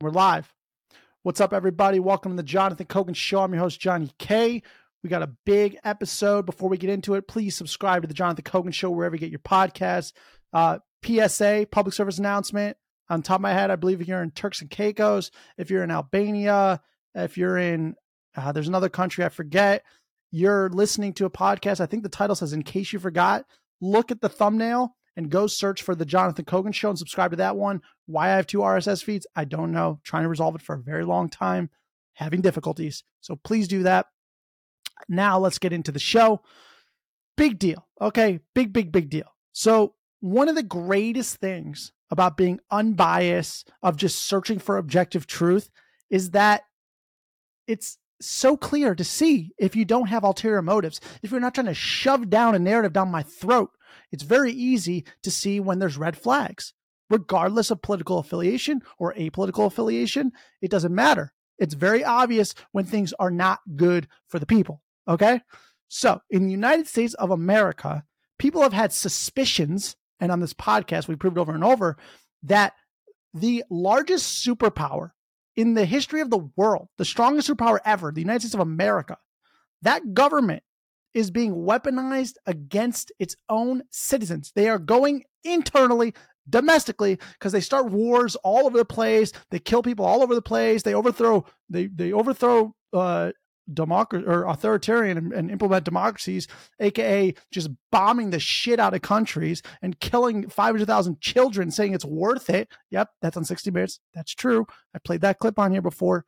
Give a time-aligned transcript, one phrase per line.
[0.00, 0.54] We're live.
[1.24, 1.98] What's up, everybody?
[1.98, 3.40] Welcome to the Jonathan Kogan Show.
[3.40, 4.62] I'm your host, Johnny K.
[5.02, 6.46] We got a big episode.
[6.46, 9.32] Before we get into it, please subscribe to the Jonathan Kogan Show wherever you get
[9.32, 10.12] your podcasts.
[10.52, 12.76] Uh, PSA, public service announcement.
[13.10, 15.82] On top of my head, I believe if you're in Turks and Caicos, if you're
[15.82, 16.80] in Albania,
[17.16, 17.96] if you're in,
[18.36, 19.82] uh, there's another country I forget,
[20.30, 21.80] you're listening to a podcast.
[21.80, 23.46] I think the title says, In Case You Forgot,
[23.80, 27.36] look at the thumbnail and go search for the Jonathan Kogan Show and subscribe to
[27.38, 27.82] that one.
[28.06, 29.98] Why I have two RSS feeds, I don't know.
[30.04, 31.70] Trying to resolve it for a very long time,
[32.14, 33.02] having difficulties.
[33.20, 34.06] So please do that.
[35.08, 36.42] Now let's get into the show.
[37.36, 37.84] Big deal.
[38.00, 38.38] Okay.
[38.54, 39.34] Big, big, big deal.
[39.52, 45.68] So, one of the greatest things about being unbiased, of just searching for objective truth,
[46.10, 46.62] is that
[47.66, 51.00] it's so clear to see if you don't have ulterior motives.
[51.22, 53.70] If you're not trying to shove down a narrative down my throat,
[54.12, 56.74] it's very easy to see when there's red flags.
[57.10, 61.32] Regardless of political affiliation or apolitical affiliation, it doesn't matter.
[61.58, 64.82] It's very obvious when things are not good for the people.
[65.08, 65.40] Okay.
[65.88, 68.04] So in the United States of America,
[68.38, 71.96] people have had suspicions, and on this podcast, we proved over and over
[72.42, 72.74] that
[73.34, 75.12] the largest superpower
[75.56, 79.16] in the history of the world, the strongest superpower ever, the United States of America,
[79.82, 80.62] that government
[81.18, 84.52] is being weaponized against its own citizens.
[84.54, 86.14] They are going internally,
[86.48, 89.32] domestically, because they start wars all over the place.
[89.50, 90.84] They kill people all over the place.
[90.84, 93.32] They overthrow they they overthrow uh
[93.74, 96.46] democracy or authoritarian and, and, implement democracies,
[96.78, 102.48] aka just bombing the shit out of countries and killing 500,000 children, saying it's worth
[102.48, 102.68] it.
[102.92, 104.00] Yep, that's on 60 Minutes.
[104.14, 104.66] That's true.
[104.94, 106.24] I played that clip on here before.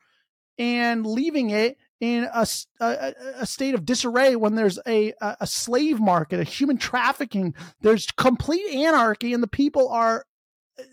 [0.58, 2.46] And leaving it in a,
[2.80, 7.54] a, a, state of disarray when there's a, a slave market, a human trafficking.
[7.82, 10.24] There's complete anarchy, and the people are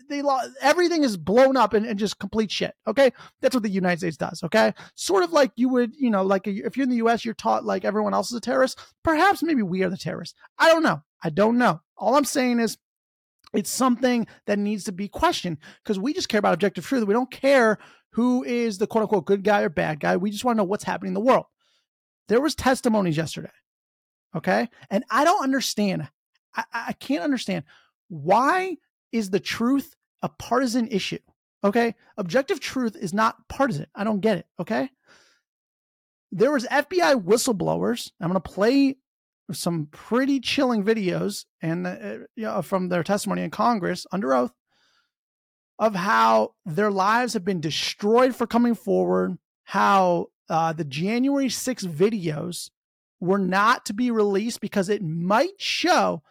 [0.08, 0.22] they
[0.60, 2.74] everything is blown up and, and, just complete shit.
[2.86, 4.42] Okay, that's what the United States does.
[4.42, 7.34] Okay, sort of like you would, you know, like if you're in the U.S., you're
[7.34, 8.78] taught like everyone else is a terrorist.
[9.02, 10.34] Perhaps maybe we are the terrorists.
[10.58, 11.02] I don't know.
[11.22, 11.80] I don't know.
[11.96, 12.78] All I'm saying is
[13.54, 17.06] it's something that needs to be questioned because we just care about objective truth.
[17.06, 17.78] We don't care
[18.18, 20.16] who is the quote unquote good guy or bad guy.
[20.16, 21.44] We just want to know what's happening in the world.
[22.26, 23.52] There was testimonies yesterday.
[24.34, 24.68] Okay.
[24.90, 26.08] And I don't understand.
[26.56, 27.62] I, I can't understand
[28.08, 28.78] why
[29.12, 31.20] is the truth a partisan issue?
[31.62, 31.94] Okay.
[32.16, 33.86] Objective truth is not partisan.
[33.94, 34.46] I don't get it.
[34.58, 34.90] Okay.
[36.32, 38.10] There was FBI whistleblowers.
[38.20, 38.96] I'm going to play
[39.52, 44.52] some pretty chilling videos and uh, you know, from their testimony in Congress under oath
[45.78, 51.84] of how their lives have been destroyed for coming forward, how uh, the January 6
[51.84, 52.70] videos
[53.20, 56.22] were not to be released because it might show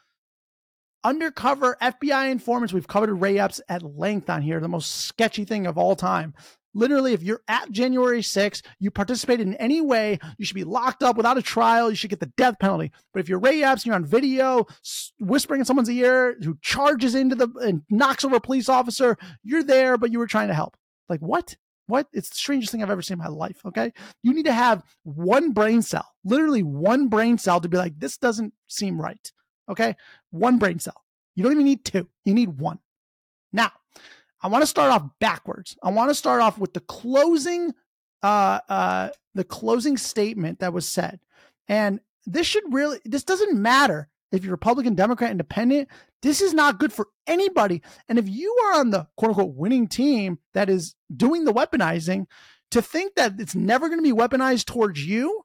[1.04, 2.74] undercover FBI informants.
[2.74, 6.34] We've covered Ray Epps at length on here, the most sketchy thing of all time.
[6.78, 11.02] Literally, if you're at January 6th, you participated in any way, you should be locked
[11.02, 11.90] up without a trial.
[11.90, 12.92] You should get the death penalty.
[13.14, 14.68] But if you're Ray Epps, you're on video
[15.20, 19.64] whispering in someone's ear who charges into the and knocks over a police officer, you're
[19.64, 20.78] there, but you were trying to help.
[21.10, 21.58] Like, what?
[21.88, 22.10] What?
[22.14, 23.60] It's the strangest thing I've ever seen in my life.
[23.66, 23.92] Okay.
[24.22, 28.20] You need to have one brain cell, literally one brain cell to be like, this
[28.20, 29.32] doesn't seem right.
[29.68, 29.96] Okay.
[30.30, 31.04] One brain cell.
[31.36, 32.78] You don't even need two, you need one.
[33.52, 33.72] Now,
[34.42, 35.78] I want to start off backwards.
[35.84, 37.74] I want to start off with the closing
[38.24, 41.20] uh uh the closing statement that was said.
[41.68, 45.88] And this should really this doesn't matter if you're Republican, Democrat, Independent.
[46.22, 47.82] This is not good for anybody.
[48.10, 52.26] And if you are on the quote unquote winning team that is doing the weaponizing,
[52.72, 55.44] to think that it's never going to be weaponized towards you,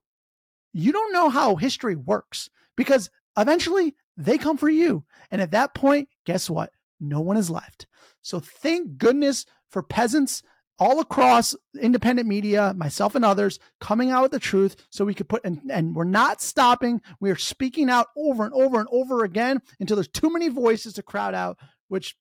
[0.72, 5.04] you don't know how history works because eventually they come for you.
[5.30, 6.70] And at that point, guess what?
[7.00, 7.86] No one is left.
[8.22, 10.42] So thank goodness for peasants
[10.78, 15.28] all across independent media, myself and others, coming out with the truth so we could
[15.28, 17.00] put, and, and we're not stopping.
[17.20, 20.94] We are speaking out over and over and over again until there's too many voices
[20.94, 22.16] to crowd out, which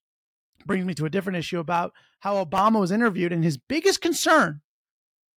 [0.65, 3.31] brings me to a different issue about how Obama was interviewed.
[3.31, 4.61] And his biggest concern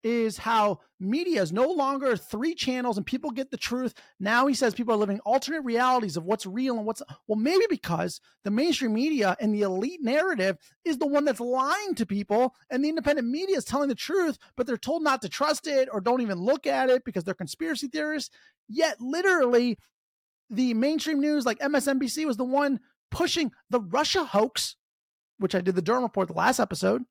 [0.03, 3.93] is how media is no longer three channels and people get the truth.
[4.19, 7.65] Now he says people are living alternate realities of what's real and what's well, maybe
[7.69, 12.53] because the mainstream media and the elite narrative is the one that's lying to people,
[12.69, 15.89] and the independent media is telling the truth, but they're told not to trust it
[15.91, 18.35] or don't even look at it because they're conspiracy theorists.
[18.67, 19.77] Yet, literally,
[20.49, 22.79] the mainstream news like MSNBC was the one
[23.09, 24.75] pushing the Russia hoax,
[25.39, 27.03] which I did the Durham report the last episode,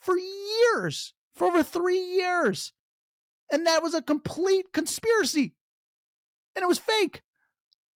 [0.00, 2.72] for years for over three years.
[3.52, 5.54] And that was a complete conspiracy.
[6.56, 7.22] And it was fake.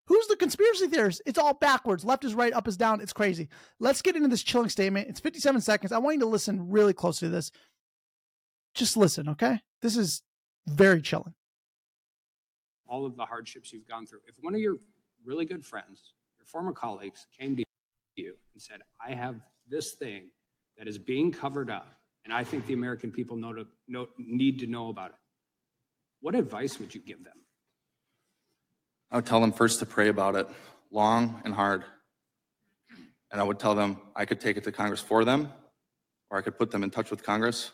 [0.07, 1.21] Who's the conspiracy theorist?
[1.25, 2.05] It's all backwards.
[2.05, 3.01] Left is right, up is down.
[3.01, 3.49] It's crazy.
[3.79, 5.09] Let's get into this chilling statement.
[5.09, 5.91] It's 57 seconds.
[5.91, 7.51] I want you to listen really close to this.
[8.73, 9.59] just listen, okay?
[9.81, 10.21] This is
[10.65, 11.33] very chilling.
[12.87, 14.19] All of the hardships you've gone through.
[14.27, 14.77] If one of your
[15.25, 17.63] really good friends, your former colleagues, came to
[18.15, 20.29] you and said, I have this thing
[20.77, 21.96] that is being covered up,
[22.27, 25.15] and I think the American people know to, know, need to know about it,
[26.19, 27.35] what advice would you give them?
[29.09, 30.45] I would tell them first to pray about it
[30.91, 31.85] long and hard.
[33.31, 35.53] And I would tell them I could take it to Congress for them,
[36.29, 37.71] or I could put them in touch with Congress,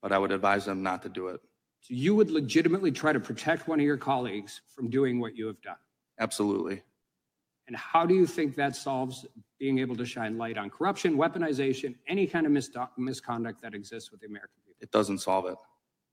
[0.00, 1.42] but I would advise them not to do it.
[1.82, 5.46] So you would legitimately try to protect one of your colleagues from doing what you
[5.46, 5.76] have done?
[6.18, 6.80] Absolutely.
[7.66, 9.26] And how do you think that solves
[9.58, 12.52] being able to shine light on corruption, weaponization, any kind of
[12.98, 14.76] misconduct that exists with the American people?
[14.80, 15.56] It doesn't solve it.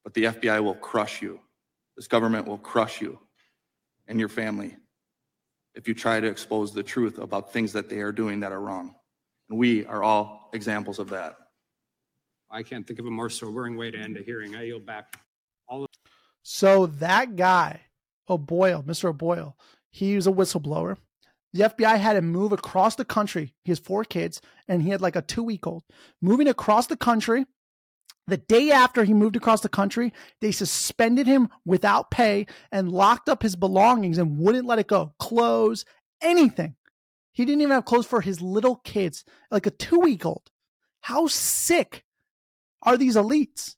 [0.03, 1.39] But the FBI will crush you.
[1.97, 3.19] This government will crush you
[4.07, 4.77] and your family
[5.75, 8.61] if you try to expose the truth about things that they are doing that are
[8.61, 8.95] wrong.
[9.49, 11.35] And we are all examples of that.
[12.49, 14.55] I can't think of a more sobering way to end a hearing.
[14.55, 15.17] I yield back.
[15.67, 15.89] All of-
[16.43, 17.81] so that guy,
[18.27, 19.05] oh, O'Boyle, Mr.
[19.09, 19.57] O'Boyle,
[19.89, 20.97] he was a whistleblower.
[21.53, 23.53] The FBI had him move across the country.
[23.63, 25.83] He has four kids, and he had like a two week old.
[26.21, 27.45] Moving across the country.
[28.27, 33.27] The day after he moved across the country, they suspended him without pay and locked
[33.27, 35.13] up his belongings and wouldn't let it go.
[35.19, 35.85] Clothes,
[36.21, 36.75] anything.
[37.33, 40.49] He didn't even have clothes for his little kids, like a two week old.
[41.01, 42.05] How sick
[42.83, 43.75] are these elites?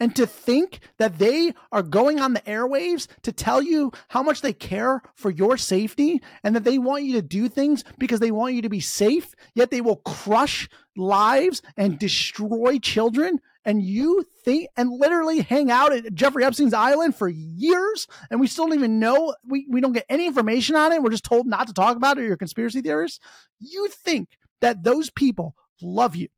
[0.00, 4.40] And to think that they are going on the airwaves to tell you how much
[4.40, 8.32] they care for your safety and that they want you to do things because they
[8.32, 13.40] want you to be safe, yet they will crush lives and destroy children.
[13.64, 18.46] And you think and literally hang out at Jeffrey Epstein's island for years, and we
[18.46, 21.02] still don't even know, we, we don't get any information on it.
[21.02, 22.24] We're just told not to talk about it.
[22.24, 23.20] You're conspiracy theorists.
[23.60, 26.28] You think that those people love you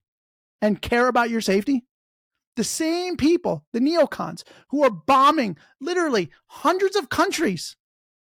[0.62, 1.84] and care about your safety?
[2.56, 7.76] The same people, the neocons, who are bombing literally hundreds of countries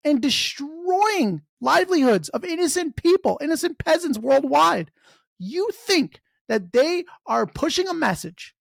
[0.04, 4.92] and destroying livelihoods of innocent people, innocent peasants worldwide.
[5.38, 8.54] You think that they are pushing a message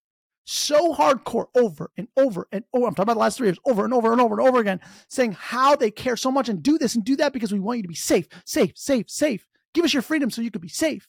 [0.45, 2.87] so hardcore over and over and over.
[2.87, 4.81] I'm talking about the last three years, over and over and over and over again,
[5.09, 7.79] saying how they care so much and do this and do that because we want
[7.79, 9.47] you to be safe, safe, safe, safe.
[9.75, 11.07] Give us your freedom so you could be safe.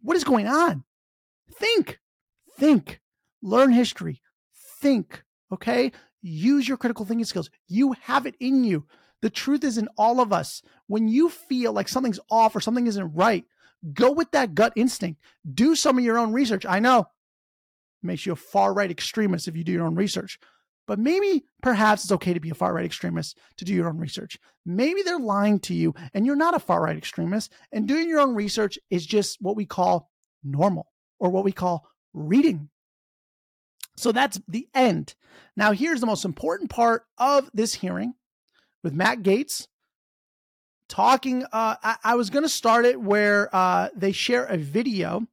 [0.00, 0.84] What is going on?
[1.52, 1.98] Think,
[2.58, 3.00] think
[3.42, 4.20] learn history,
[4.80, 5.22] think,
[5.52, 5.92] okay?
[6.22, 7.50] Use your critical thinking skills.
[7.68, 8.86] You have it in you.
[9.22, 10.62] The truth is in all of us.
[10.86, 13.44] When you feel like something's off or something isn't right,
[13.92, 15.20] go with that gut instinct.
[15.52, 16.66] Do some of your own research.
[16.66, 17.06] I know it
[18.06, 20.38] makes you a far right extremist if you do your own research,
[20.86, 23.98] but maybe perhaps it's okay to be a far right extremist to do your own
[23.98, 24.38] research.
[24.64, 28.20] Maybe they're lying to you and you're not a far right extremist, and doing your
[28.20, 30.10] own research is just what we call
[30.42, 30.86] normal
[31.18, 32.68] or what we call reading
[34.00, 35.14] so that's the end.
[35.56, 38.14] Now, here's the most important part of this hearing
[38.82, 39.66] with Matt Gaetz
[40.88, 41.44] talking.
[41.44, 45.26] Uh, I, I was going to start it where uh, they share a video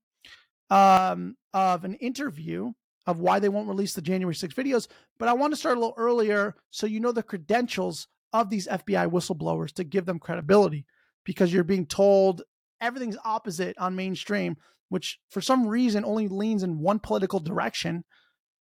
[0.70, 2.74] um, of an interview
[3.06, 4.88] of why they won't release the January 6 videos,
[5.18, 8.68] but I want to start a little earlier so you know the credentials of these
[8.68, 10.86] FBI whistleblowers to give them credibility
[11.24, 12.44] because you're being told
[12.82, 14.58] everything's opposite on mainstream,
[14.90, 18.04] which for some reason only leans in one political direction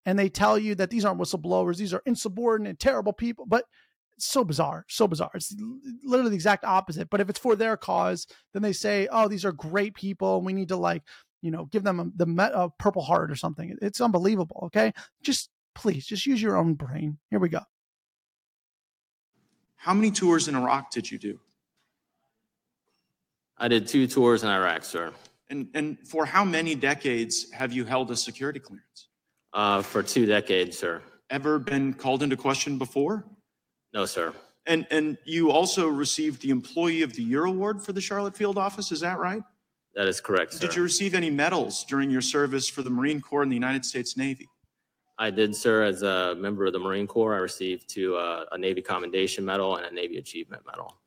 [0.06, 3.44] and they tell you that these aren't whistleblowers, these are insubordinate, terrible people.
[3.44, 3.64] But
[4.16, 5.32] it's so bizarre, so bizarre.
[5.34, 5.54] It's
[6.02, 7.10] literally the exact opposite.
[7.10, 10.38] But if it's for their cause, then they say, oh, these are great people.
[10.38, 11.02] And we need to like,
[11.42, 13.76] you know, give them a, the a Purple Heart or something.
[13.82, 14.62] It's unbelievable.
[14.66, 14.92] Okay.
[15.22, 17.18] Just please, just use your own brain.
[17.28, 17.60] Here we go.
[19.74, 21.38] How many tours in Iraq did you do?
[23.58, 25.12] I did two tours in Iraq, sir.
[25.50, 29.05] And, and for how many decades have you held a security clearance?
[29.56, 31.00] Uh, for two decades, sir.
[31.30, 33.24] Ever been called into question before?
[33.94, 34.34] No, sir.
[34.66, 38.58] And, and you also received the Employee of the Year award for the Charlotte Field
[38.58, 39.42] office, is that right?
[39.94, 40.66] That is correct, sir.
[40.66, 43.86] Did you receive any medals during your service for the Marine Corps and the United
[43.86, 44.46] States Navy?
[45.18, 45.84] I did, sir.
[45.84, 49.76] As a member of the Marine Corps, I received two, uh, a Navy Commendation Medal
[49.76, 50.98] and a Navy Achievement Medal.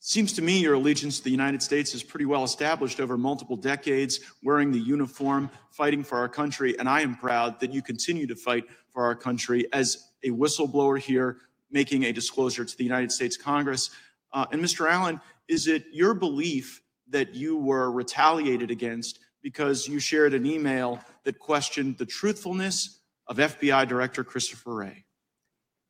[0.00, 3.56] Seems to me your allegiance to the United States is pretty well established over multiple
[3.56, 6.78] decades, wearing the uniform, fighting for our country.
[6.78, 10.98] And I am proud that you continue to fight for our country as a whistleblower
[10.98, 11.38] here,
[11.70, 13.90] making a disclosure to the United States Congress.
[14.32, 14.88] Uh, and Mr.
[14.88, 21.00] Allen, is it your belief that you were retaliated against because you shared an email
[21.24, 25.04] that questioned the truthfulness of FBI Director Christopher Wray?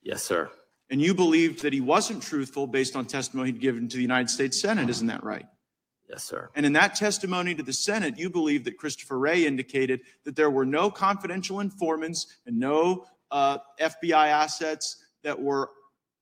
[0.02, 0.50] Yes, sir.
[0.90, 4.30] And you believed that he wasn't truthful based on testimony he'd given to the United
[4.30, 5.47] States Senate, isn't that right?
[6.09, 6.49] Yes, sir.
[6.54, 10.49] And in that testimony to the Senate, you believe that Christopher Wray indicated that there
[10.49, 15.71] were no confidential informants and no uh, FBI assets that were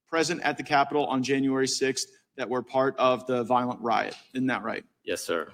[0.09, 2.07] present at the Capitol on January 6th
[2.37, 4.15] that were part of the violent riot.
[4.35, 4.85] Isn't that right?
[5.05, 5.49] Yes, sir.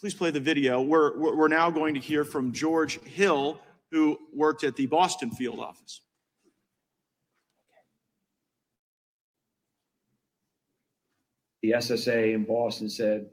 [0.00, 0.80] Please play the video.
[0.80, 5.30] We're, we're we're now going to hear from George Hill, who worked at the Boston
[5.30, 6.00] field office.
[11.62, 13.26] The SSA in Boston said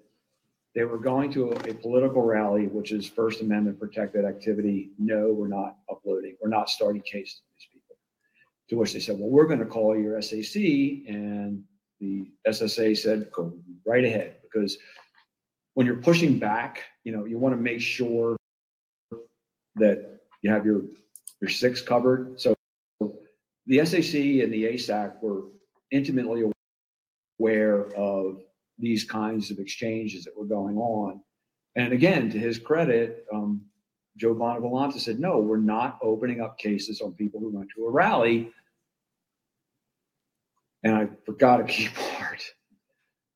[0.76, 4.92] they were going to a, political rally, which is First Amendment protected activity.
[5.00, 6.36] No, we're not uploading.
[6.42, 7.96] We're not starting cases with these people.
[8.70, 10.56] To which they said, well, we're going to call your SAC.
[11.08, 11.64] And
[12.00, 13.54] the SSA said, go
[13.86, 14.36] right ahead.
[14.44, 14.78] Because
[15.74, 18.38] when you're pushing back, you know, you want to make sure
[19.78, 20.82] that you have your,
[21.42, 22.40] your six covered.
[22.40, 22.56] So
[23.66, 25.46] the SAC and the ASAC were
[25.92, 26.54] intimately aware
[27.40, 28.42] of
[28.80, 31.22] these kinds of exchanges that were going on.
[31.76, 33.62] And again, to his credit, um,
[34.18, 37.92] Joe Bonavolonta said, no, we're not opening up cases on people who went to a
[37.92, 38.52] rally.
[40.84, 42.44] And I forgot a key part.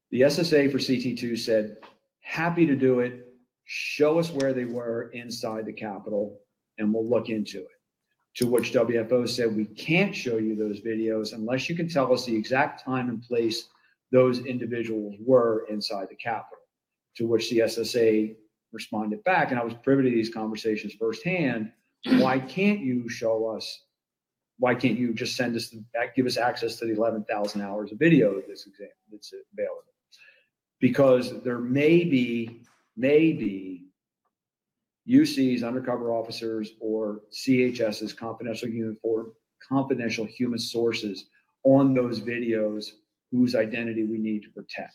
[0.09, 1.77] The SSA for CT2 said,
[2.21, 3.27] happy to do it.
[3.65, 6.39] Show us where they were inside the Capitol
[6.77, 7.67] and we'll look into it.
[8.35, 12.25] To which WFO said, we can't show you those videos unless you can tell us
[12.25, 13.67] the exact time and place
[14.11, 16.57] those individuals were inside the Capitol.
[17.17, 18.35] To which the SSA
[18.71, 21.71] responded back, and I was privy to these conversations firsthand.
[22.05, 23.83] Why can't you show us?
[24.59, 25.83] Why can't you just send us, the,
[26.15, 28.65] give us access to the 11,000 hours of video that's,
[29.53, 29.83] available?
[30.79, 32.61] Because there may be,
[32.95, 33.87] may be
[35.09, 39.33] UC's undercover officers or CHS's confidential human for
[39.67, 41.25] confidential human sources
[41.63, 42.91] on those videos
[43.31, 44.93] whose identity we need to protect.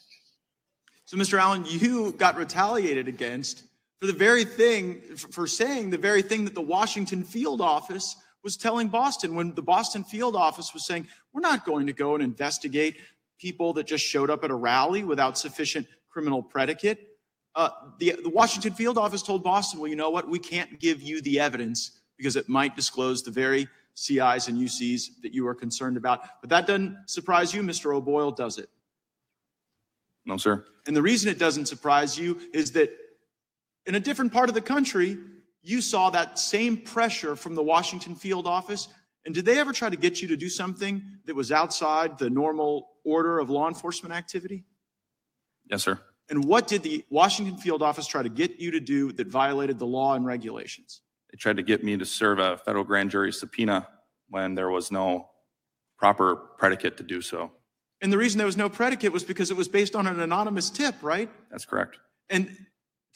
[1.05, 1.39] So, Mr.
[1.39, 3.65] Allen, you got retaliated against
[4.01, 8.57] for the very thing, for saying the very thing that the Washington field office was
[8.57, 12.23] telling Boston when the Boston field office was saying, we're not going to go and
[12.23, 12.97] investigate
[13.39, 17.09] people that just showed up at a rally without sufficient criminal predicate.
[17.55, 20.29] Uh, the, the Washington field office told Boston, well, you know what?
[20.29, 25.23] We can't give you the evidence because it might disclose the very CIs and UCs
[25.23, 26.21] that you are concerned about.
[26.41, 27.95] But that doesn't surprise you, Mr.
[27.95, 28.69] O'Boyle, does it?
[30.27, 30.65] No, sir.
[30.87, 32.91] And the reason it doesn't surprise you is that
[33.87, 35.17] in a different part of the country,
[35.63, 38.89] you saw that same pressure from the Washington field office.
[39.25, 42.29] And did they ever try to get you to do something that was outside the
[42.29, 44.65] normal order of law enforcement activity?
[45.71, 45.99] Yes, sir.
[46.29, 49.79] And what did the Washington field office try to get you to do that violated
[49.79, 51.01] the law and regulations?
[51.31, 53.89] They tried to get me to serve a federal grand jury subpoena
[54.29, 55.29] when there was no
[55.99, 57.53] proper predicate to do so.
[58.03, 60.71] And the reason there was no predicate was because it was based on an anonymous
[60.71, 61.31] tip, right?
[61.51, 61.99] That's correct.
[62.29, 62.55] And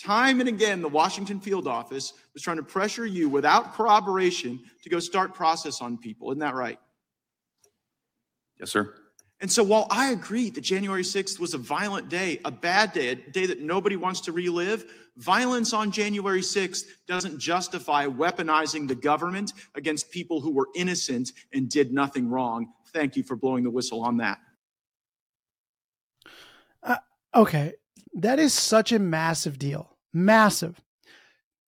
[0.03, 4.89] time and again, the Washington field office was trying to pressure you without corroboration to
[4.89, 6.31] go start process on people.
[6.31, 6.79] Isn't that right?
[8.59, 8.95] Yes, sir.
[9.41, 13.09] And so while I agree that January 6th was a violent day, a bad day,
[13.09, 14.85] a day that nobody wants to relive,
[15.17, 21.71] violence on January 6th doesn't justify weaponizing the government against people who were innocent and
[21.71, 22.69] did nothing wrong.
[22.93, 24.39] Thank you for blowing the whistle on that.
[26.83, 26.97] Uh,
[27.35, 27.75] okay.
[28.15, 29.97] That is such a massive deal.
[30.13, 30.81] Massive.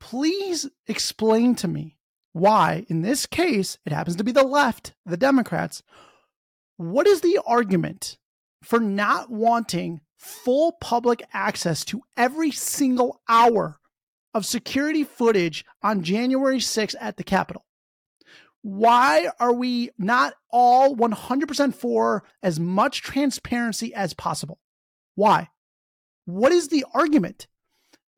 [0.01, 1.97] Please explain to me
[2.33, 5.83] why, in this case, it happens to be the left, the Democrats.
[6.77, 8.19] What is the argument
[8.63, 13.79] for not wanting full public access to every single hour
[14.33, 17.65] of security footage on January 6th at the Capitol?
[18.63, 24.59] Why are we not all 100% for as much transparency as possible?
[25.15, 25.51] Why?
[26.25, 27.47] What is the argument?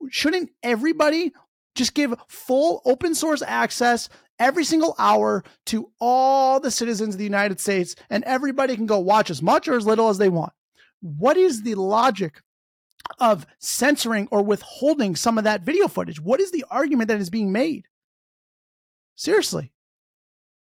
[0.08, 1.32] Shouldn't everybody
[1.74, 7.24] just give full open source access every single hour to all the citizens of the
[7.24, 10.52] United States and everybody can go watch as much or as little as they want?
[11.00, 12.42] What is the logic
[13.18, 16.20] of censoring or withholding some of that video footage?
[16.20, 17.86] What is the argument that is being made?
[19.14, 19.72] Seriously.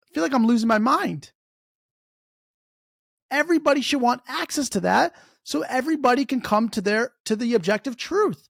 [0.03, 1.31] I feel like I'm losing my mind.
[3.31, 7.97] Everybody should want access to that so everybody can come to their to the objective
[7.97, 8.47] truth.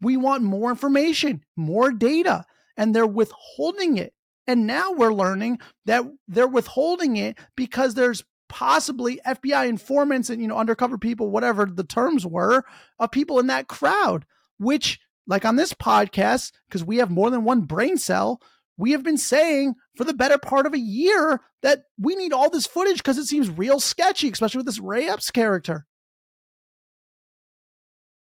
[0.00, 2.46] We want more information, more data,
[2.76, 4.14] and they're withholding it.
[4.46, 10.48] And now we're learning that they're withholding it because there's possibly FBI informants and you
[10.48, 12.64] know undercover people, whatever the terms were,
[12.98, 14.24] of people in that crowd.
[14.58, 18.40] Which, like on this podcast, because we have more than one brain cell,
[18.76, 22.50] we have been saying for the better part of a year that we need all
[22.50, 25.86] this footage because it seems real sketchy, especially with this Ray Epps character.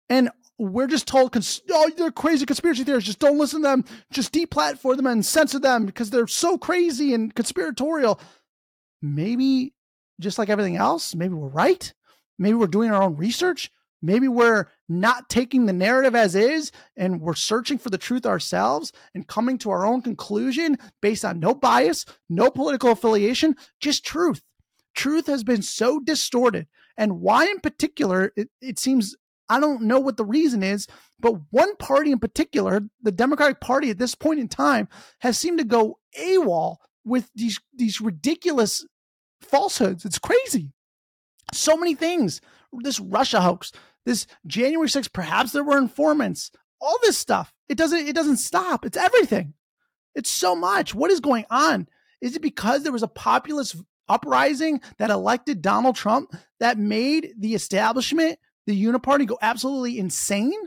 [0.08, 1.36] And we're just told,
[1.70, 3.06] oh, they're crazy conspiracy theorists.
[3.06, 3.84] Just don't listen to them.
[4.12, 8.20] Just deplatform them and censor them because they're so crazy and conspiratorial.
[9.02, 9.74] Maybe
[10.20, 11.92] just like everything else, maybe we're right.
[12.38, 13.70] Maybe we're doing our own research.
[14.00, 18.92] Maybe we're not taking the narrative as is and we're searching for the truth ourselves
[19.14, 24.42] and coming to our own conclusion based on no bias, no political affiliation, just truth.
[24.94, 26.66] Truth has been so distorted.
[26.96, 29.16] And why, in particular, it, it seems
[29.48, 30.86] I don't know what the reason is,
[31.20, 34.88] but one party in particular, the Democratic Party at this point in time,
[35.20, 38.84] has seemed to go AWOL with these these ridiculous
[39.40, 40.04] falsehoods.
[40.04, 40.72] It's crazy.
[41.52, 42.40] So many things.
[42.72, 43.70] This Russia hoax,
[44.04, 47.52] this January 6th, perhaps there were informants, all this stuff.
[47.68, 48.84] It doesn't it doesn't stop.
[48.84, 49.54] It's everything.
[50.14, 50.94] It's so much.
[50.94, 51.88] What is going on?
[52.20, 53.76] Is it because there was a populist
[54.08, 60.60] uprising that elected Donald Trump that made the establishment, the uniparty, go absolutely insane?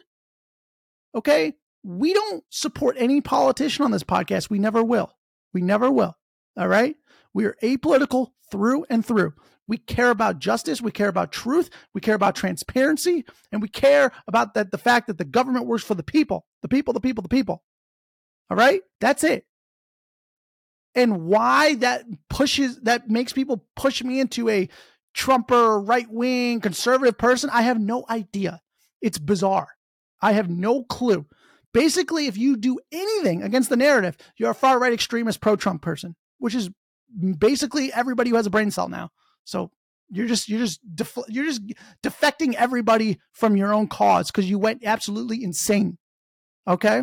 [1.16, 1.54] Okay.
[1.84, 4.50] We don't support any politician on this podcast.
[4.50, 5.14] We never will.
[5.54, 6.16] We never will.
[6.58, 6.96] All right.
[7.34, 9.34] We are apolitical through and through.
[9.68, 10.82] We care about justice.
[10.82, 11.70] We care about truth.
[11.94, 13.26] We care about transparency.
[13.52, 16.68] And we care about that the fact that the government works for the people, the
[16.68, 17.64] people, the people, the people.
[18.50, 18.82] All right.
[19.02, 19.46] That's it.
[20.96, 24.68] And why that pushes, that makes people push me into a
[25.18, 28.62] Trumper, right wing, conservative person, I have no idea.
[29.02, 29.70] It's bizarre.
[30.22, 31.26] I have no clue.
[31.74, 35.82] Basically, if you do anything against the narrative, you're a far right extremist pro Trump
[35.82, 36.70] person, which is
[37.38, 39.10] basically everybody who has a brain cell now.
[39.44, 39.72] So
[40.10, 41.62] you're just you're just def- you're just
[42.04, 45.98] defecting everybody from your own cause because you went absolutely insane.
[46.68, 47.02] Okay.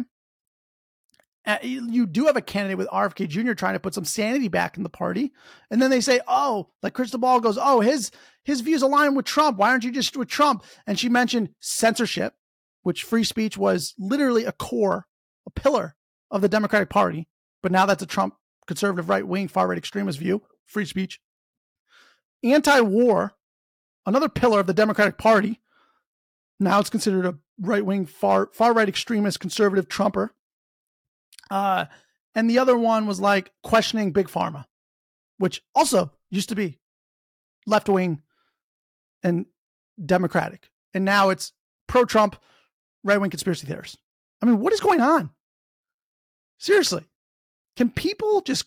[1.47, 3.53] Uh, you do have a candidate with RFK Jr.
[3.53, 5.33] trying to put some sanity back in the party,
[5.71, 8.11] and then they say, "Oh, like Krystal Ball goes, oh, his
[8.45, 9.59] his views align with Trump.
[9.59, 12.35] Why aren't you just with Trump?" And she mentioned censorship,
[12.83, 15.07] which free speech was literally a core,
[15.47, 15.97] a pillar
[16.31, 17.29] of the Democratic Party,
[17.63, 18.37] but now that's a Trump
[18.67, 21.21] conservative right wing far right extremist view, free speech.
[22.43, 23.35] Anti war,
[24.07, 25.61] another pillar of the Democratic Party.
[26.59, 30.35] Now it's considered a right wing, far far right extremist conservative Trumper.
[31.51, 31.87] Uh,
[32.35, 34.65] and the other one was like questioning big pharma,
[35.39, 36.79] which also used to be
[37.67, 38.23] left wing
[39.23, 39.47] and
[40.05, 40.71] democratic.
[40.93, 41.53] And now it's
[41.87, 42.37] pro Trump,
[43.03, 43.99] right wing conspiracy theorists.
[44.43, 45.31] I mean, what is going on?
[46.59, 47.05] Seriously.
[47.77, 48.67] Can people just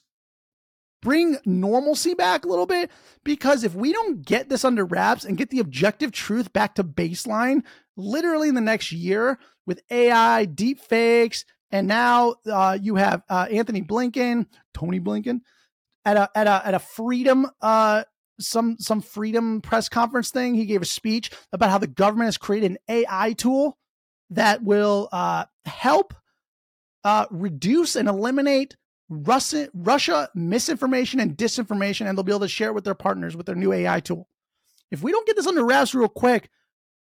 [1.01, 2.91] bring normalcy back a little bit?
[3.23, 6.83] Because if we don't get this under wraps and get the objective truth back to
[6.83, 7.63] baseline,
[7.95, 13.47] literally in the next year with AI, deep fakes, and now uh, you have uh,
[13.51, 15.41] Antony Blinken, Tony Blinken,
[16.06, 18.03] at a at a at a freedom uh,
[18.39, 20.56] some some freedom press conference thing.
[20.56, 23.77] He gave a speech about how the government has created an AI tool
[24.30, 26.13] that will uh, help
[27.03, 28.75] uh, reduce and eliminate
[29.10, 33.36] Russia, Russia misinformation and disinformation, and they'll be able to share it with their partners
[33.36, 34.27] with their new AI tool.
[34.91, 36.49] If we don't get this under wraps real quick,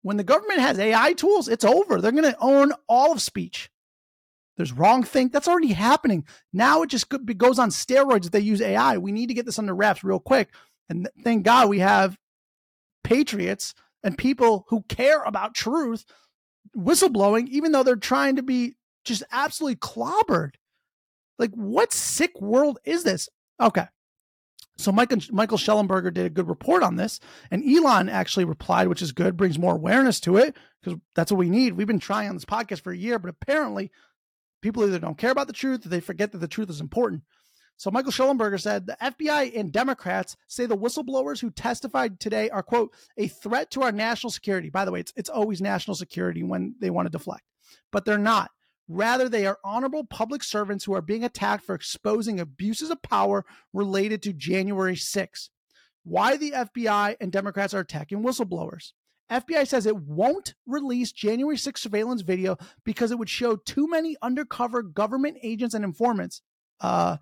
[0.03, 2.01] when the government has AI tools, it's over.
[2.01, 3.71] They're going to own all of speech.
[4.59, 6.27] There's wrong think that's already happening.
[6.53, 8.99] Now it just goes on steroids if they use AI.
[8.99, 10.51] We need to get this under wraps real quick.
[10.89, 12.19] And thank God we have
[13.05, 16.05] patriots and people who care about truth
[16.77, 20.55] whistleblowing, even though they're trying to be just absolutely clobbered.
[21.39, 23.29] Like, what sick world is this?
[23.61, 23.87] Okay.
[24.77, 29.03] So Michael Michael Shellenberger did a good report on this, and Elon actually replied, which
[29.03, 31.73] is good, brings more awareness to it because that's what we need.
[31.75, 33.91] We've been trying on this podcast for a year, but apparently
[34.63, 37.23] people either don't care about the truth or they forget that the truth is important.
[37.79, 42.63] So Michael Shellenberger said the FBI and Democrats say the whistleblowers who testified today are
[42.63, 44.69] quote a threat to our national security.
[44.69, 47.45] By the way, it's it's always national security when they want to deflect,
[47.93, 48.51] but they're not.
[48.89, 53.45] Rather, they are honorable public servants who are being attacked for exposing abuses of power
[53.73, 55.51] related to January 6th.
[56.05, 58.93] Why the FBI and Democrats are attacking whistleblowers.
[59.31, 64.17] FBI says it won't release January 6 surveillance video because it would show too many
[64.23, 66.43] undercover government agents and informants.
[66.81, 67.19] Uh,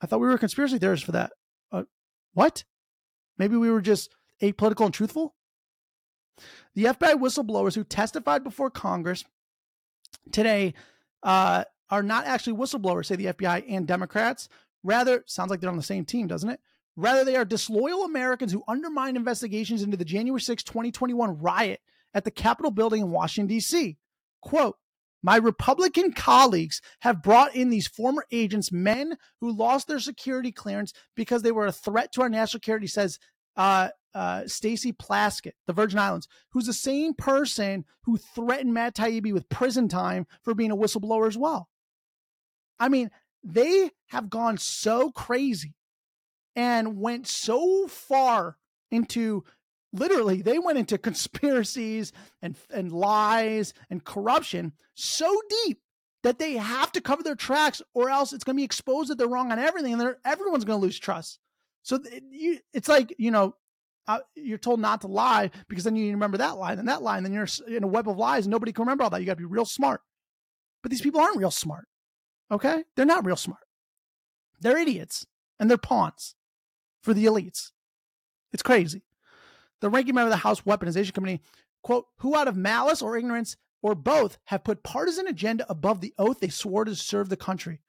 [0.00, 1.32] I thought we were conspiracy theorists for that.
[1.70, 1.84] Uh,
[2.34, 2.64] what?
[3.38, 5.34] Maybe we were just apolitical and truthful?
[6.74, 9.24] The FBI whistleblowers who testified before Congress
[10.32, 10.74] today
[11.22, 14.48] uh, are not actually whistleblowers, say the FBI and Democrats.
[14.82, 16.60] Rather, sounds like they're on the same team, doesn't it?
[16.96, 21.80] Rather, they are disloyal Americans who undermine investigations into the January 6, 2021 riot
[22.14, 23.96] at the Capitol building in Washington, D.C.
[24.42, 24.76] Quote,
[25.22, 30.92] my Republican colleagues have brought in these former agents, men who lost their security clearance
[31.14, 33.18] because they were a threat to our national security, says
[33.56, 39.32] uh, uh, Stacey Plaskett, the Virgin Islands, who's the same person who threatened Matt Taibbi
[39.32, 41.68] with prison time for being a whistleblower as well.
[42.80, 43.10] I mean,
[43.44, 45.74] they have gone so crazy
[46.56, 48.56] and went so far
[48.90, 49.44] into
[49.92, 55.80] literally they went into conspiracies and and lies and corruption so deep
[56.22, 59.18] that they have to cover their tracks or else it's going to be exposed that
[59.18, 61.40] they're wrong on everything and everyone's going to lose trust.
[61.82, 63.56] So it, you, it's like you know
[64.06, 67.22] uh, you're told not to lie because then you remember that line and that line
[67.22, 69.20] then you're in a web of lies and nobody can remember all that.
[69.20, 70.00] You got to be real smart.
[70.82, 71.86] But these people aren't real smart
[72.52, 72.84] okay?
[72.94, 73.62] They're not real smart.
[74.60, 75.26] They're idiots
[75.58, 76.36] and they're pawns
[77.02, 77.70] for the elites
[78.52, 79.02] it's crazy
[79.82, 81.42] the ranking member of the House Weaponization Committee,
[81.82, 86.14] quote, who out of malice or ignorance or both have put partisan agenda above the
[86.18, 87.80] oath they swore to serve the country.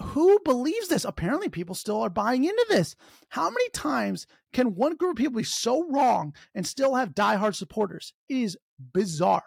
[0.00, 1.04] Who believes this?
[1.04, 2.96] Apparently, people still are buying into this.
[3.28, 7.54] How many times can one group of people be so wrong and still have diehard
[7.54, 8.12] supporters?
[8.28, 8.58] It is
[8.92, 9.44] bizarre.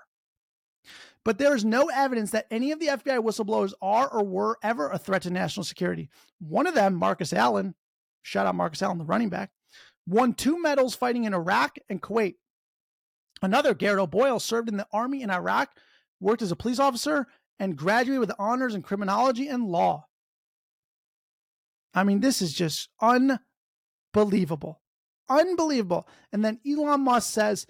[1.25, 4.89] But there is no evidence that any of the FBI whistleblowers are or were ever
[4.89, 6.09] a threat to national security.
[6.39, 7.75] One of them, Marcus Allen,
[8.21, 9.51] shout out Marcus Allen, the running back,
[10.07, 12.35] won two medals fighting in Iraq and Kuwait.
[13.41, 15.69] Another, Garrett O'Boyle, served in the army in Iraq,
[16.19, 17.27] worked as a police officer,
[17.59, 20.05] and graduated with honors in criminology and law.
[21.93, 24.81] I mean, this is just unbelievable.
[25.29, 26.07] Unbelievable.
[26.31, 27.65] And then Elon Musk says,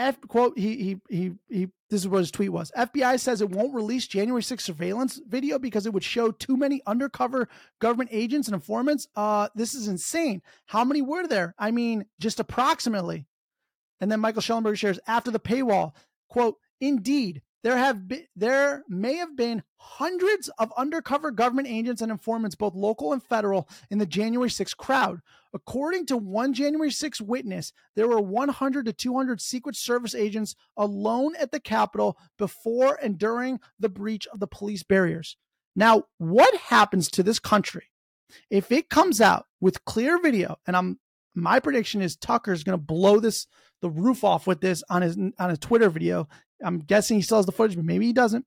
[0.00, 2.72] F quote, he he he he this is what his tweet was.
[2.76, 6.80] FBI says it won't release January 6th surveillance video because it would show too many
[6.86, 7.48] undercover
[7.80, 9.08] government agents and informants.
[9.14, 10.40] Uh, this is insane.
[10.66, 11.54] How many were there?
[11.58, 13.26] I mean, just approximately.
[14.00, 15.92] And then Michael Shellenberger shares after the paywall,
[16.30, 22.10] quote, indeed, there have been there may have been hundreds of undercover government agents and
[22.10, 25.20] informants, both local and federal, in the January 6th crowd.
[25.52, 31.34] According to one January 6th witness, there were 100 to 200 Secret Service agents alone
[31.38, 35.36] at the Capitol before and during the breach of the police barriers.
[35.76, 37.86] Now, what happens to this country
[38.50, 40.56] if it comes out with clear video?
[40.66, 40.98] And I'm
[41.34, 43.46] my prediction is Tucker is going to blow this
[43.82, 46.28] the roof off with this on his on a Twitter video
[46.64, 48.44] I'm guessing he still has the footage, but maybe he doesn't.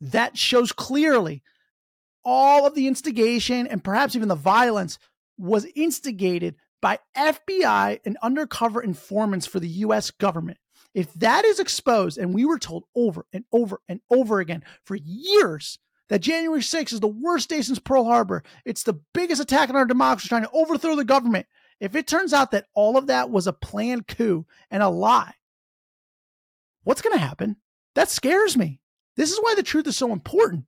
[0.00, 1.42] That shows clearly
[2.24, 4.98] all of the instigation and perhaps even the violence
[5.38, 10.58] was instigated by FBI and undercover informants for the US government.
[10.94, 14.96] If that is exposed, and we were told over and over and over again for
[14.96, 19.70] years that January 6th is the worst day since Pearl Harbor, it's the biggest attack
[19.70, 21.46] on our democracy, trying to overthrow the government.
[21.78, 25.34] If it turns out that all of that was a planned coup and a lie,
[26.84, 27.56] what's going to happen?
[27.94, 28.80] That scares me.
[29.16, 30.64] This is why the truth is so important.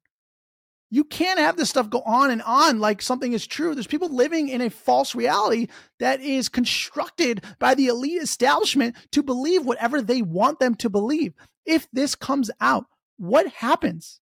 [0.90, 3.74] You can't have this stuff go on and on like something is true.
[3.74, 5.68] There's people living in a false reality
[6.00, 11.32] that is constructed by the elite establishment to believe whatever they want them to believe.
[11.64, 12.84] If this comes out,
[13.16, 14.20] what happens?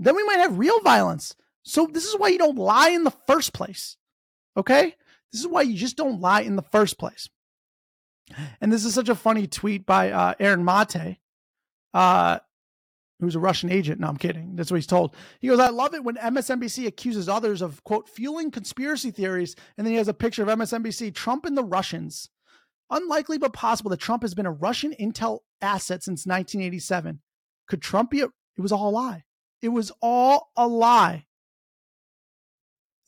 [0.00, 1.36] Then we might have real violence.
[1.62, 3.96] So, this is why you don't lie in the first place.
[4.56, 4.96] Okay?
[5.30, 7.28] This is why you just don't lie in the first place.
[8.60, 11.18] And this is such a funny tweet by uh, Aaron Mate,
[11.92, 12.38] uh,
[13.20, 14.00] who's a Russian agent.
[14.00, 14.56] No, I'm kidding.
[14.56, 15.14] That's what he's told.
[15.40, 19.54] He goes, I love it when MSNBC accuses others of, quote, fueling conspiracy theories.
[19.76, 22.30] And then he has a picture of MSNBC, Trump and the Russians.
[22.90, 27.20] Unlikely but possible that Trump has been a Russian intel asset since 1987.
[27.68, 29.24] Could Trump be a, it was all a lie.
[29.62, 31.26] It was all a lie.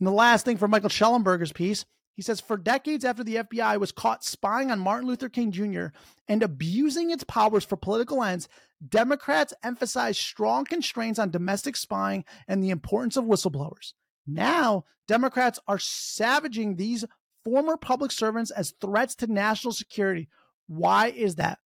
[0.00, 3.78] And the last thing for Michael Shellenberger's piece he says, for decades after the FBI
[3.80, 5.86] was caught spying on Martin Luther King Jr.
[6.28, 8.48] and abusing its powers for political ends,
[8.86, 13.94] Democrats emphasized strong constraints on domestic spying and the importance of whistleblowers.
[14.26, 17.04] Now, Democrats are savaging these
[17.44, 20.28] former public servants as threats to national security.
[20.66, 21.58] Why is that?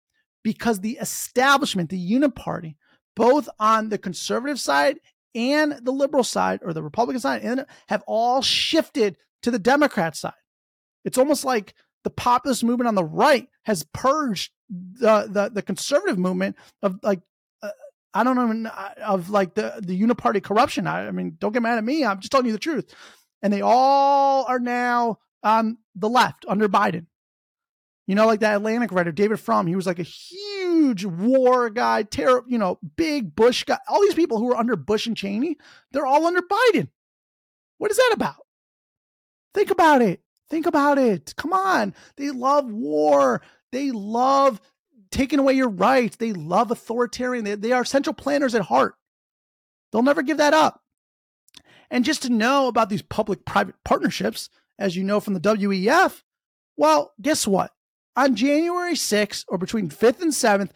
[0.42, 2.76] Because the establishment, the uniparty,
[3.14, 4.98] both on the conservative side
[5.34, 10.32] and the liberal side or the Republican side, have all shifted to the Democrat side.
[11.04, 11.74] It's almost like
[12.04, 17.20] the populist movement on the right has purged the the, the conservative movement of like
[17.62, 17.70] uh,
[18.14, 20.86] I don't know uh, of like the the uniparty corruption.
[20.86, 22.04] I, I, mean, don't get mad at me.
[22.04, 22.94] I'm just telling you the truth.
[23.42, 27.06] And they all are now on the left under Biden.
[28.06, 29.66] You know, like that Atlantic writer David Frum.
[29.66, 32.42] He was like a huge war guy, terror.
[32.48, 33.78] You know, big Bush guy.
[33.86, 35.56] All these people who were under Bush and Cheney,
[35.92, 36.88] they're all under Biden.
[37.76, 38.47] What is that about?
[39.54, 40.20] Think about it.
[40.50, 41.34] Think about it.
[41.36, 41.94] Come on.
[42.16, 43.42] They love war.
[43.72, 44.60] They love
[45.10, 46.16] taking away your rights.
[46.16, 47.44] They love authoritarian.
[47.44, 48.94] They, they are central planners at heart.
[49.92, 50.82] They'll never give that up.
[51.90, 56.22] And just to know about these public private partnerships as you know from the WEF.
[56.76, 57.72] Well, guess what?
[58.16, 60.70] On January 6th, or between 5th and 7th,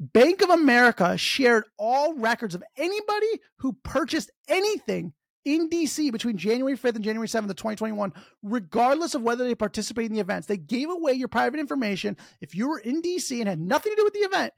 [0.00, 5.12] Bank of America shared all records of anybody who purchased anything
[5.44, 10.10] in DC between January 5th and January 7th of 2021, regardless of whether they participated
[10.10, 10.46] in the events.
[10.46, 12.16] They gave away your private information.
[12.40, 14.52] If you were in DC and had nothing to do with the event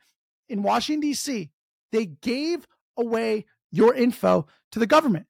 [0.49, 1.51] in Washington, DC,
[1.93, 5.27] they gave away your info to the government.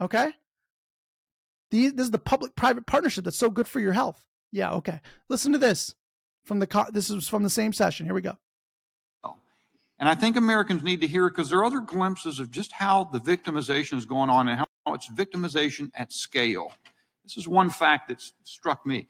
[0.00, 0.32] Okay?
[1.70, 4.22] this is the public private partnership that's so good for your health.
[4.52, 5.00] Yeah, okay.
[5.28, 5.94] Listen to this
[6.44, 8.06] from the this is from the same session.
[8.06, 8.36] Here we go.
[9.24, 9.36] Oh,
[9.98, 12.72] and I think Americans need to hear it because there are other glimpses of just
[12.72, 16.72] how the victimization is going on and how it's victimization at scale.
[17.24, 19.08] This is one fact that struck me.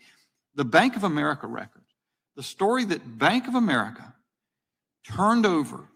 [0.55, 1.85] The Bank of America record,
[2.35, 4.15] the story that Bank of America
[5.05, 5.89] turned over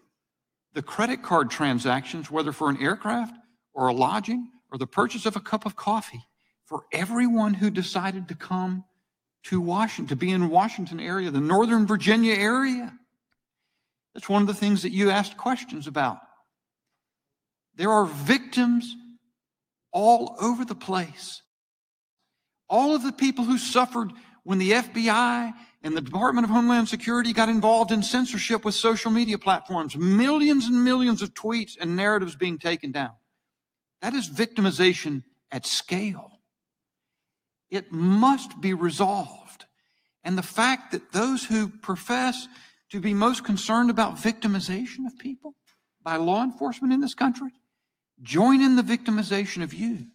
[0.73, 3.35] the credit card transactions, whether for an aircraft
[3.73, 6.23] or a lodging or the purchase of a cup of coffee,
[6.65, 8.85] for everyone who decided to come
[9.43, 12.93] to Washington, to be in Washington area, the Northern Virginia area.
[14.13, 16.19] That's one of the things that you asked questions about.
[17.75, 18.95] There are victims
[19.91, 21.41] all over the place.
[22.69, 24.11] All of the people who suffered
[24.43, 29.11] when the FBI and the Department of Homeland Security got involved in censorship with social
[29.11, 33.11] media platforms, millions and millions of tweets and narratives being taken down.
[34.01, 36.39] That is victimization at scale.
[37.69, 39.65] It must be resolved.
[40.23, 42.47] And the fact that those who profess
[42.91, 45.55] to be most concerned about victimization of people
[46.03, 47.51] by law enforcement in this country
[48.21, 50.07] join in the victimization of you.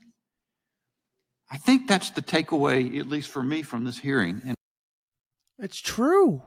[1.51, 4.43] I think that's the takeaway, at least for me, from this hearing.
[4.45, 4.57] And
[5.59, 6.43] it's true.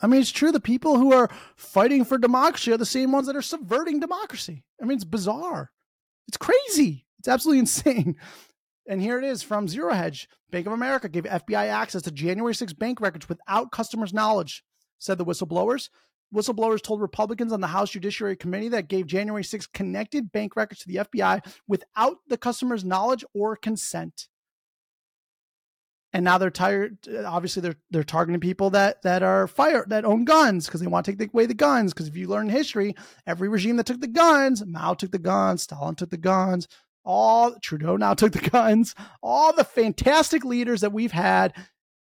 [0.00, 0.50] I mean, it's true.
[0.50, 4.64] The people who are fighting for democracy are the same ones that are subverting democracy.
[4.80, 5.70] I mean, it's bizarre.
[6.26, 7.06] It's crazy.
[7.20, 8.16] It's absolutely insane.
[8.88, 10.28] And here it is from Zero Hedge.
[10.50, 14.64] Bank of America gave FBI access to January 6 bank records without customers' knowledge
[14.98, 15.88] said the whistleblowers.
[16.34, 20.80] Whistleblowers told Republicans on the House Judiciary Committee that gave January 6 connected bank records
[20.80, 24.28] to the FBI without the customer's knowledge or consent.
[26.14, 26.98] And now they're tired.
[27.24, 31.06] Obviously, they're they're targeting people that that are fire that own guns because they want
[31.06, 31.94] to take away the guns.
[31.94, 32.94] Because if you learn history,
[33.26, 36.68] every regime that took the guns, Mao took the guns, Stalin took the guns,
[37.04, 38.94] all Trudeau now took the guns.
[39.22, 41.54] All the fantastic leaders that we've had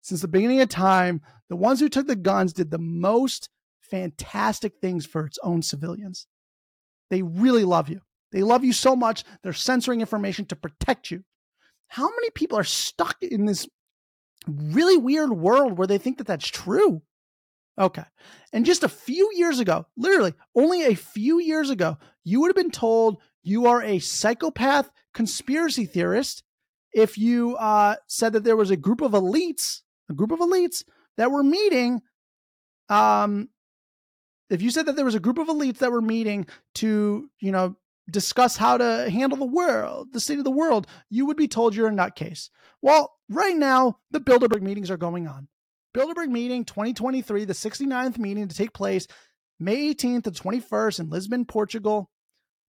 [0.01, 3.49] since the beginning of time, the ones who took the guns did the most
[3.89, 6.27] fantastic things for its own civilians.
[7.09, 8.01] They really love you.
[8.31, 11.23] They love you so much, they're censoring information to protect you.
[11.87, 13.67] How many people are stuck in this
[14.47, 17.01] really weird world where they think that that's true?
[17.79, 18.03] Okay.
[18.51, 22.55] And just a few years ago, literally only a few years ago, you would have
[22.55, 26.43] been told you are a psychopath conspiracy theorist
[26.93, 30.83] if you uh, said that there was a group of elites a group of elites
[31.17, 32.01] that were meeting.
[32.89, 33.49] Um,
[34.49, 37.51] if you said that there was a group of elites that were meeting to, you
[37.51, 37.75] know,
[38.09, 41.75] discuss how to handle the world, the state of the world, you would be told
[41.75, 42.49] you're a nutcase.
[42.81, 45.47] Well, right now, the Bilderberg meetings are going on.
[45.95, 49.07] Bilderberg meeting 2023, the 69th meeting to take place
[49.59, 52.09] May 18th to 21st in Lisbon, Portugal.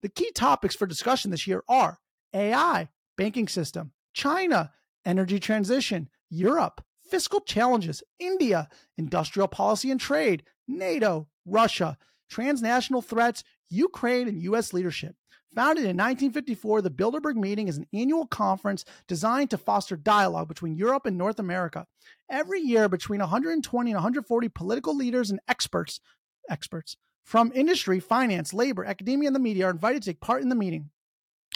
[0.04, 1.98] The key topics for discussion this year are
[2.34, 4.72] AI, banking system, China,
[5.04, 11.97] energy transition, Europe, fiscal challenges, India, industrial policy and trade, NATO, Russia,
[12.30, 14.73] transnational threats, Ukraine, and U.S.
[14.73, 15.15] leadership.
[15.56, 20.75] Founded in 1954, the Bilderberg meeting is an annual conference designed to foster dialogue between
[20.75, 21.88] Europe and North America.
[22.30, 26.01] Every year, between 120 and 140 political leaders and experts,
[26.49, 30.49] experts from industry, finance, labor, academia, and the media are invited to take part in
[30.49, 30.89] the meeting.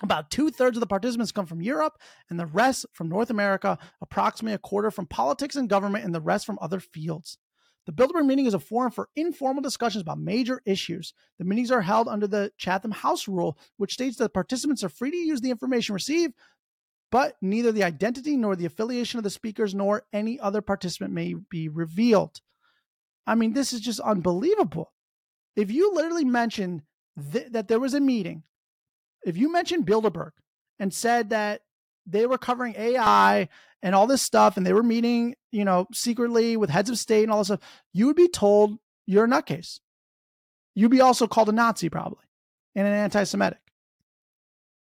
[0.01, 3.77] About two thirds of the participants come from Europe and the rest from North America,
[4.01, 7.37] approximately a quarter from politics and government, and the rest from other fields.
[7.85, 11.13] The Bilderberg meeting is a forum for informal discussions about major issues.
[11.39, 15.11] The meetings are held under the Chatham House rule, which states that participants are free
[15.11, 16.35] to use the information received,
[17.11, 21.33] but neither the identity nor the affiliation of the speakers nor any other participant may
[21.49, 22.41] be revealed.
[23.25, 24.93] I mean, this is just unbelievable.
[25.55, 26.83] If you literally mention
[27.31, 28.43] th- that there was a meeting
[29.23, 30.31] if you mentioned Bilderberg
[30.79, 31.61] and said that
[32.09, 33.49] they were covering AI
[33.81, 37.23] and all this stuff, and they were meeting, you know, secretly with heads of state
[37.23, 39.79] and all this stuff, you would be told you're a nutcase.
[40.75, 42.25] You'd be also called a Nazi probably
[42.75, 43.59] and an anti-Semitic,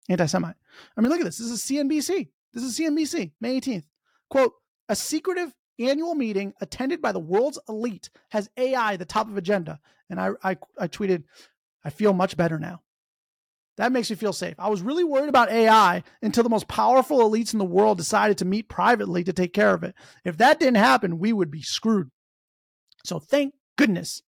[0.09, 0.57] anti-Semite.
[0.97, 1.39] I mean, look at this.
[1.39, 2.29] This is CNBC.
[2.53, 3.85] This is CNBC, May 18th.
[4.29, 4.53] Quote:
[4.89, 9.81] A secretive annual meeting attended by the world's elite has AI the top of agenda.
[10.09, 11.25] And I, I, I tweeted,
[11.85, 12.83] I feel much better now
[13.81, 14.57] That makes me feel safe.
[14.59, 18.37] I was really worried about AI until the most powerful elites in the world decided
[18.37, 19.95] to meet privately to take care of it.
[20.23, 22.11] If that didn't happen, we would be screwed.
[23.07, 24.21] So thank goodness.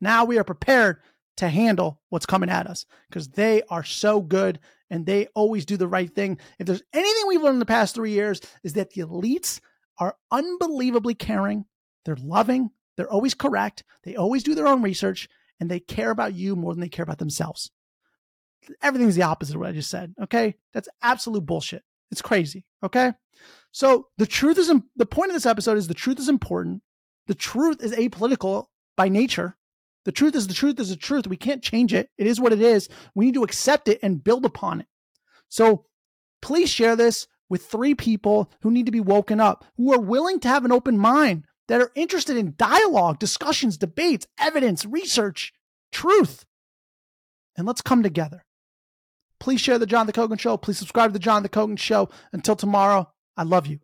[0.00, 1.02] Now we are prepared
[1.36, 5.76] to handle what's coming at us because they are so good and they always do
[5.76, 6.38] the right thing.
[6.58, 9.60] If there's anything we've learned in the past three years, is that the elites
[9.98, 11.66] are unbelievably caring.
[12.06, 12.70] They're loving.
[12.96, 13.84] They're always correct.
[14.04, 15.28] They always do their own research
[15.60, 17.70] and they care about you more than they care about themselves
[18.82, 20.14] everything's the opposite of what I just said.
[20.22, 20.56] Okay.
[20.72, 21.82] That's absolute bullshit.
[22.10, 22.64] It's crazy.
[22.82, 23.12] Okay.
[23.72, 26.82] So the truth is, the point of this episode is the truth is important.
[27.26, 29.56] The truth is apolitical by nature.
[30.04, 31.26] The truth is the truth is the truth.
[31.26, 32.08] We can't change it.
[32.16, 32.88] It is what it is.
[33.14, 34.86] We need to accept it and build upon it.
[35.48, 35.84] So
[36.40, 40.40] please share this with three people who need to be woken up, who are willing
[40.40, 45.52] to have an open mind, that are interested in dialogue, discussions, debates, evidence, research,
[45.90, 46.44] truth.
[47.56, 48.45] And let's come together.
[49.38, 50.56] Please share the John the Kogan Show.
[50.56, 52.08] Please subscribe to the John the Kogan Show.
[52.32, 53.80] Until tomorrow, I love you.